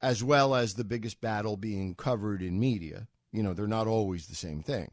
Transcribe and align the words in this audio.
as 0.00 0.22
well 0.22 0.54
as 0.54 0.74
the 0.74 0.84
biggest 0.84 1.20
battle 1.20 1.56
being 1.56 1.94
covered 1.94 2.42
in 2.42 2.60
media, 2.60 3.08
you 3.32 3.42
know, 3.42 3.52
they're 3.52 3.66
not 3.66 3.86
always 3.86 4.26
the 4.26 4.34
same 4.34 4.62
thing. 4.62 4.90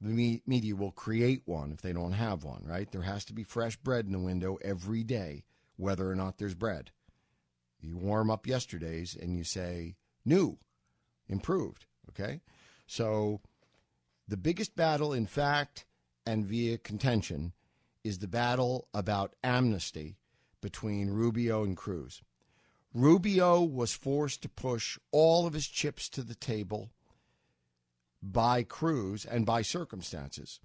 The 0.00 0.08
me- 0.08 0.42
media 0.46 0.76
will 0.76 0.92
create 0.92 1.42
one 1.44 1.72
if 1.72 1.82
they 1.82 1.92
don't 1.92 2.12
have 2.12 2.44
one, 2.44 2.62
right? 2.64 2.90
There 2.90 3.02
has 3.02 3.24
to 3.26 3.32
be 3.32 3.42
fresh 3.42 3.76
bread 3.76 4.06
in 4.06 4.12
the 4.12 4.18
window 4.18 4.58
every 4.62 5.02
day, 5.02 5.44
whether 5.76 6.08
or 6.08 6.14
not 6.14 6.38
there's 6.38 6.54
bread. 6.54 6.90
You 7.80 7.96
warm 7.96 8.30
up 8.30 8.46
yesterday's 8.46 9.14
and 9.14 9.36
you 9.36 9.44
say, 9.44 9.96
new, 10.24 10.58
improved, 11.28 11.86
okay? 12.10 12.40
So 12.86 13.40
the 14.26 14.36
biggest 14.36 14.76
battle, 14.76 15.12
in 15.12 15.26
fact, 15.26 15.84
and 16.26 16.44
via 16.44 16.78
contention, 16.78 17.52
is 18.04 18.18
the 18.18 18.28
battle 18.28 18.88
about 18.94 19.34
amnesty 19.42 20.16
between 20.60 21.10
Rubio 21.10 21.64
and 21.64 21.76
Cruz. 21.76 22.22
Rubio 22.94 23.60
was 23.62 23.92
forced 23.92 24.42
to 24.42 24.48
push 24.48 24.98
all 25.12 25.46
of 25.46 25.52
his 25.54 25.66
chips 25.66 26.08
to 26.10 26.22
the 26.22 26.34
table 26.34 26.90
by 28.22 28.62
Cruz 28.62 29.24
and 29.24 29.46
by 29.46 29.62
circumstances 29.62 30.60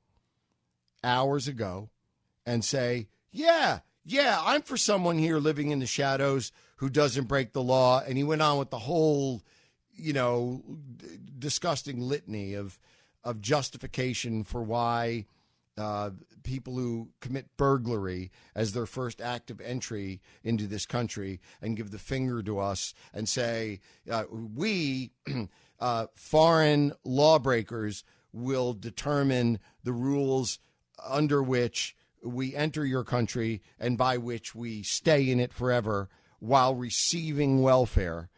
hours 1.04 1.48
ago 1.48 1.90
and 2.46 2.64
say, 2.64 3.08
yeah, 3.32 3.80
yeah, 4.06 4.42
I'm 4.44 4.62
for 4.62 4.78
someone 4.78 5.18
here 5.18 5.38
living 5.38 5.72
in 5.72 5.80
the 5.80 5.86
shadows 5.86 6.52
who 6.78 6.90
doesn't 6.90 7.28
break 7.28 7.54
the 7.54 7.64
law. 7.64 8.02
And 8.06 8.18
he 8.18 8.24
went 8.24 8.42
on 8.42 8.58
with 8.58 8.70
the 8.70 8.80
whole, 8.80 9.42
you 9.94 10.14
know, 10.14 10.64
d- 10.98 11.08
disgusting 11.40 12.02
litany 12.02 12.54
of 12.54 12.80
of 13.24 13.40
justification 13.40 14.44
for 14.44 14.62
why 14.62 15.26
uh, 15.78 16.12
people 16.44 16.76
who 16.76 17.10
commit 17.20 17.58
burglary 17.58 18.32
as 18.56 18.74
their 18.74 18.86
first 18.86 19.22
act 19.22 19.50
of 19.50 19.62
entry 19.62 20.22
into 20.44 20.68
this 20.68 20.86
country 20.86 21.40
and 21.62 21.78
give 21.78 21.92
the 21.92 21.98
finger 21.98 22.44
to 22.44 22.60
us 22.60 22.94
and 23.14 23.28
say 23.28 23.80
uh, 24.12 24.24
we 24.32 25.12
uh, 25.80 26.08
foreign 26.16 26.94
lawbreakers 27.04 28.04
will 28.32 28.74
determine 28.74 29.60
the 29.84 29.94
rules 29.94 30.60
under 31.04 31.42
which 31.42 31.96
we 32.24 32.56
enter 32.56 32.86
your 32.86 33.04
country 33.04 33.62
and 33.80 33.98
by 33.98 34.18
which 34.18 34.56
we 34.56 34.84
stay 34.84 35.30
in 35.30 35.40
it 35.40 35.54
forever 35.54 36.10
while 36.40 36.76
receiving 36.76 37.62
welfare 37.62 38.30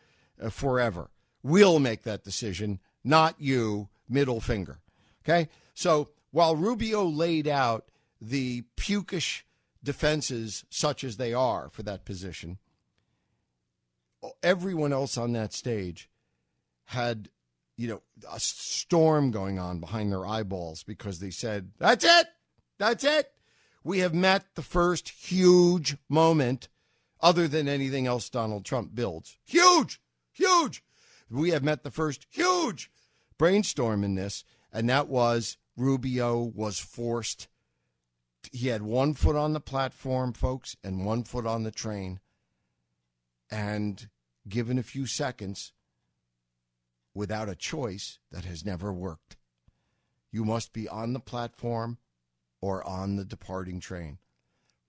uh, 0.41 0.50
forever. 0.50 1.09
We'll 1.44 1.80
make 1.80 2.03
that 2.03 2.23
decision, 2.23 2.80
not 3.03 3.36
you, 3.39 3.89
middle 4.09 4.41
finger. 4.41 4.80
Okay? 5.23 5.50
So 5.73 6.09
while 6.36 6.58
Rubio 6.58 7.05
laid 7.05 7.47
out 7.47 7.86
the 8.19 8.66
pukish 8.75 9.44
defenses, 9.81 10.66
such 10.69 11.05
as 11.05 11.16
they 11.16 11.33
are, 11.33 11.69
for 11.69 11.81
that 11.83 12.03
position, 12.03 12.58
everyone 14.44 14.91
else 14.91 15.17
on 15.17 15.31
that 15.31 15.53
stage 15.53 16.09
had, 16.88 17.30
you 17.78 17.88
know, 17.88 18.02
a 18.30 18.38
storm 18.38 19.31
going 19.31 19.59
on 19.59 19.80
behind 19.80 20.11
their 20.11 20.25
eyeballs 20.25 20.83
because 20.83 21.19
they 21.19 21.31
said, 21.31 21.72
That's 21.80 22.03
it! 22.03 22.28
That's 22.80 23.06
it! 23.06 23.31
We 23.85 24.00
have 24.00 24.13
met 24.13 24.56
the 24.56 24.62
first 24.62 25.07
huge 25.07 25.95
moment, 26.09 26.68
other 27.22 27.47
than 27.47 27.69
anything 27.69 28.07
else 28.07 28.29
Donald 28.29 28.66
Trump 28.66 28.94
builds. 28.94 29.38
Huge! 29.45 30.01
Huge! 30.34 30.84
We 31.29 31.51
have 31.51 31.63
met 31.63 31.84
the 31.84 31.91
first 31.91 32.28
huge 32.29 32.91
brainstorm 33.38 34.03
in 34.03 34.16
this, 34.16 34.44
and 34.74 34.90
that 34.90 35.07
was 35.07 35.56
Rubio 35.75 36.41
was 36.41 36.80
forced. 36.80 37.47
He 38.52 38.68
had 38.68 38.81
one 38.81 39.13
foot 39.13 39.36
on 39.36 39.53
the 39.53 39.59
platform, 39.59 40.34
folks, 40.34 40.75
and 40.84 41.06
one 41.06 41.24
foot 41.24 41.46
on 41.46 41.63
the 41.63 41.72
train. 41.72 42.19
And 43.52 44.09
given 44.47 44.78
a 44.78 44.84
few 44.84 45.06
seconds, 45.06 45.74
without 47.13 47.50
a 47.50 47.56
choice, 47.56 48.19
that 48.31 48.46
has 48.46 48.66
never 48.66 48.94
worked. 48.94 49.38
You 50.31 50.46
must 50.46 50.74
be 50.74 50.88
on 50.88 51.13
the 51.13 51.19
platform 51.19 51.97
or 52.62 52.86
on 52.88 53.16
the 53.16 53.25
departing 53.25 53.80
train. 53.80 54.18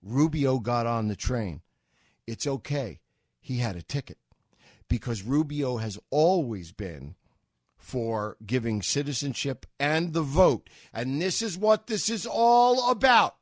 Rubio 0.01 0.59
got 0.59 0.85
on 0.85 1.07
the 1.07 1.15
train. 1.15 1.61
It's 2.25 2.45
okay. 2.45 2.99
He 3.39 3.57
had 3.57 3.75
a 3.75 3.81
ticket 3.81 4.17
because 4.87 5.23
Rubio 5.23 5.77
has 5.77 5.97
always 6.09 6.71
been 6.71 7.15
for 7.87 8.35
giving 8.45 8.81
citizenship 8.81 9.65
and 9.79 10.11
the 10.11 10.21
vote. 10.21 10.69
And 10.93 11.21
this 11.21 11.41
is 11.41 11.57
what 11.57 11.87
this 11.87 12.09
is 12.09 12.27
all 12.29 12.91
about. 12.91 13.35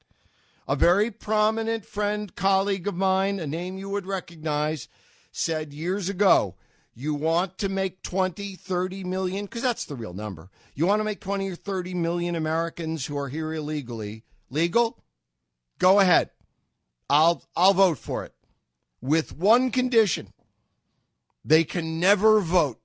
A 0.68 0.76
very 0.76 1.10
prominent 1.10 1.84
friend, 1.84 2.36
colleague 2.36 2.88
of 2.88 2.94
mine, 2.96 3.40
a 3.40 3.48
name 3.48 3.80
you 3.80 3.90
would 3.90 4.06
recognize, 4.06 4.88
said 5.32 5.74
years 5.74 6.10
ago, 6.10 6.54
you 6.94 7.16
want 7.16 7.58
to 7.58 7.70
make 7.70 8.04
20, 8.04 8.54
30 8.54 9.04
million, 9.04 9.46
because 9.46 9.64
that's 9.64 9.86
the 9.86 9.96
real 9.96 10.14
number. 10.14 10.52
You 10.76 10.86
want 10.86 11.00
to 11.00 11.04
make 11.04 11.22
20 11.22 11.50
or 11.50 11.56
30 11.56 11.96
million 11.96 12.36
Americans 12.36 13.08
who 13.08 13.18
are 13.18 13.30
here 13.30 13.52
illegally 13.52 14.26
legal? 14.52 15.04
Go 15.80 16.00
ahead. 16.00 16.30
I'll 17.10 17.44
I'll 17.56 17.74
vote 17.74 17.98
for 17.98 18.24
it. 18.24 18.34
With 19.02 19.36
one 19.36 19.72
condition. 19.72 20.34
They 21.44 21.64
can 21.64 22.00
never 22.00 22.40
vote. 22.42 22.80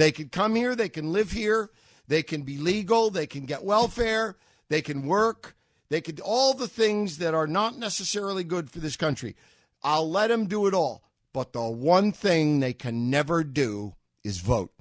They 0.00 0.12
can 0.12 0.30
come 0.30 0.54
here, 0.54 0.74
they 0.74 0.88
can 0.88 1.12
live 1.12 1.30
here, 1.32 1.68
they 2.08 2.22
can 2.22 2.40
be 2.40 2.56
legal, 2.56 3.10
they 3.10 3.26
can 3.26 3.44
get 3.44 3.64
welfare, 3.64 4.38
they 4.70 4.80
can 4.80 5.04
work, 5.04 5.54
they 5.90 6.00
can 6.00 6.18
all 6.20 6.54
the 6.54 6.68
things 6.68 7.18
that 7.18 7.34
are 7.34 7.46
not 7.46 7.76
necessarily 7.76 8.42
good 8.42 8.70
for 8.70 8.78
this 8.78 8.96
country. 8.96 9.36
I'll 9.82 10.10
let 10.10 10.28
them 10.28 10.46
do 10.46 10.66
it 10.66 10.72
all. 10.72 11.02
But 11.34 11.52
the 11.52 11.68
one 11.68 12.12
thing 12.12 12.60
they 12.60 12.72
can 12.72 13.10
never 13.10 13.44
do 13.44 13.92
is 14.24 14.38
vote. 14.38 14.72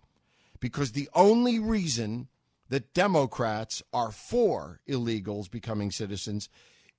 Because 0.62 0.94
the 0.94 1.10
only 1.14 1.60
reason 1.60 2.30
that 2.70 2.94
Democrats 2.94 3.84
are 3.92 4.14
for 4.14 4.80
illegals 4.88 5.52
becoming 5.52 5.92
citizens 5.92 6.48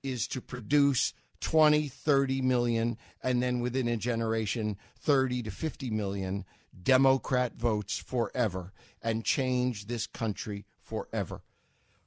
is 0.03 0.29
to 0.29 0.43
produce 0.43 1.15
20, 1.41 1.89
30 1.89 2.43
million, 2.43 2.99
and 3.23 3.43
then 3.43 3.61
within 3.61 3.89
a 3.89 3.97
generation, 3.97 4.77
30 5.01 5.43
to 5.45 5.51
50 5.51 5.91
million 5.91 6.45
Democrat 6.83 7.55
votes 7.55 7.99
forever 7.99 8.73
and 9.03 9.25
change 9.25 9.87
this 9.87 10.07
country 10.07 10.65
forever. 10.81 11.41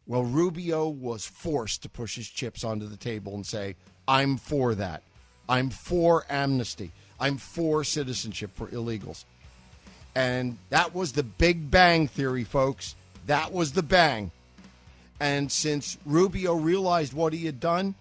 Well, 0.06 0.24
Rubio 0.24 0.90
was 0.90 1.26
forced 1.26 1.84
to 1.84 1.90
push 1.90 2.16
his 2.16 2.28
chips 2.28 2.64
onto 2.64 2.88
the 2.88 2.98
table 2.98 3.36
and 3.36 3.46
say, 3.46 3.76
I'm 4.08 4.38
for 4.38 4.76
that. 4.76 5.02
I'm 5.48 5.70
for 5.70 6.26
amnesty. 6.30 6.92
I'm 7.20 7.38
for 7.38 7.84
citizenship 7.84 8.52
for 8.54 8.68
illegals. 8.68 9.24
And 10.16 10.58
that 10.70 10.94
was 10.94 11.14
the 11.14 11.24
big 11.24 11.72
bang 11.72 12.08
theory, 12.08 12.44
folks. 12.44 12.96
That 13.26 13.54
was 13.54 13.72
the 13.72 13.84
bang. 13.84 14.32
And 15.20 15.52
since 15.52 15.98
Rubio 16.06 16.56
realized 16.56 17.14
what 17.14 17.34
he 17.34 17.46
had 17.46 17.60
done, 17.60 17.96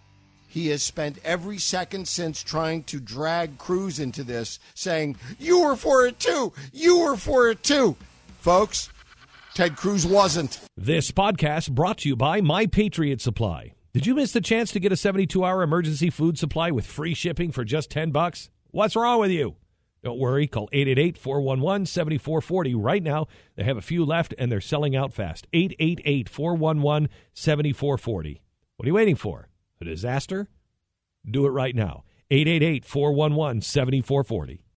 he 0.53 0.69
has 0.69 0.83
spent 0.83 1.19
every 1.25 1.57
second 1.57 2.07
since 2.07 2.43
trying 2.43 2.83
to 2.85 3.01
drag 3.01 3.57
Cruz 3.57 3.99
into 3.99 4.23
this, 4.23 4.59
saying, 4.75 5.17
You 5.39 5.63
were 5.63 5.77
for 5.77 6.07
it 6.07 6.19
too. 6.19 6.53
You 6.75 7.01
were 7.01 7.17
for 7.17 7.49
it 7.49 7.63
too. 7.63 7.97
Folks, 8.39 8.91
Ted 9.55 9.77
Cruz 9.77 10.07
wasn't. 10.07 10.61
This 10.77 11.11
podcast 11.11 11.71
brought 11.71 11.97
to 11.99 12.09
you 12.11 12.17
by 12.17 12.43
My 12.43 12.67
Patriot 12.67 13.23
Supply. 13.23 13.73
Did 13.95 14.05
you 14.05 14.15
miss 14.15 14.33
the 14.33 14.43
chance 14.43 14.71
to 14.73 14.81
get 14.81 14.93
a 14.93 14.95
72-hour 14.95 15.63
emergency 15.63 16.11
food 16.11 16.37
supply 16.37 16.71
with 16.71 16.85
free 16.85 17.15
shipping 17.15 17.51
for 17.51 17.65
just 17.65 17.91
10 17.91 18.11
bucks? 18.11 18.51
What's 18.73 18.95
wrong 18.95 19.21
with 19.21 19.31
you? 19.31 19.57
Don't 20.05 20.19
worry, 20.19 20.47
call 20.47 20.69
888-411-7440 20.75 22.75
right 22.77 23.03
now. 23.03 23.27
They 23.57 23.65
have 23.65 23.79
a 23.79 23.83
few 23.83 24.05
left 24.05 24.35
and 24.37 24.53
they're 24.53 24.61
selling 24.61 24.95
out 24.95 25.15
fast. 25.15 25.47
888-411-7440. 25.55 28.41
What 28.77 28.85
are 28.85 28.89
you 28.89 28.95
waiting 28.95 29.17
for? 29.17 29.49
A 29.83 29.85
disaster? 29.85 30.49
Do 31.29 31.45
it 31.45 31.51
right 31.51 31.75
now. 31.75 32.05
888 32.31 32.85
411 32.85 33.63
7440. 33.63 34.63